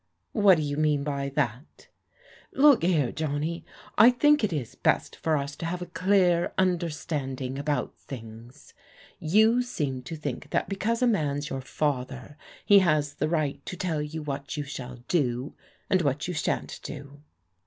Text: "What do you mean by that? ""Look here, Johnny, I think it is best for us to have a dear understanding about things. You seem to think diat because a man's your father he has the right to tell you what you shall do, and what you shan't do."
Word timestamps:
"What 0.31 0.57
do 0.57 0.63
you 0.63 0.77
mean 0.77 1.03
by 1.03 1.29
that? 1.35 1.87
""Look 2.53 2.81
here, 2.81 3.11
Johnny, 3.11 3.63
I 3.99 4.09
think 4.09 4.43
it 4.43 4.51
is 4.51 4.73
best 4.73 5.15
for 5.15 5.37
us 5.37 5.55
to 5.57 5.67
have 5.67 5.83
a 5.83 5.85
dear 5.85 6.53
understanding 6.57 7.59
about 7.59 7.95
things. 7.99 8.73
You 9.19 9.61
seem 9.61 10.01
to 10.01 10.15
think 10.15 10.49
diat 10.49 10.67
because 10.67 11.03
a 11.03 11.05
man's 11.07 11.51
your 11.51 11.61
father 11.61 12.35
he 12.65 12.79
has 12.79 13.13
the 13.13 13.29
right 13.29 13.63
to 13.67 13.77
tell 13.77 14.01
you 14.01 14.23
what 14.23 14.57
you 14.57 14.63
shall 14.63 15.03
do, 15.07 15.53
and 15.87 16.01
what 16.01 16.27
you 16.27 16.33
shan't 16.33 16.79
do." 16.81 17.21